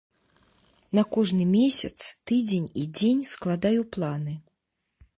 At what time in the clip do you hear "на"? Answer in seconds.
0.99-1.03